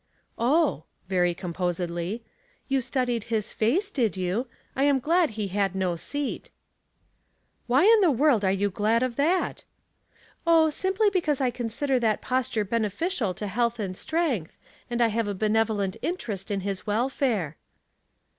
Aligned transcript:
"Oh," 0.39 0.85
very 1.07 1.35
composedly, 1.35 2.23
"you 2.67 2.81
studied 2.81 3.25
hia 3.25 3.43
face, 3.43 3.91
did 3.91 4.17
you? 4.17 4.47
I 4.75 4.85
am 4.85 4.97
glad 4.99 5.29
he 5.37 5.49
had 5.49 5.75
no 5.75 5.95
seat."" 5.95 6.49
Why 7.67 7.83
in 7.85 8.01
the 8.01 8.09
world 8.09 8.43
are 8.43 8.51
you 8.51 8.71
glad 8.71 9.03
of 9.03 9.15
that?"" 9.17 9.63
Oh, 10.53 10.71
simply 10.71 11.11
because 11.11 11.39
I 11.39 11.51
consider 11.51 11.99
that 11.99 12.19
posture 12.19 12.63
beneficial 12.65 13.35
to 13.35 13.45
health 13.45 13.77
and 13.79 13.95
strength, 13.95 14.57
and 14.89 15.01
I 15.03 15.09
have 15.09 15.27
a 15.27 15.35
benevolent 15.35 15.95
interest 16.01 16.49
in 16.49 16.61
his 16.61 16.87
welfare." 16.87 17.57